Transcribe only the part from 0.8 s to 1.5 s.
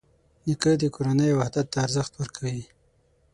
د کورنۍ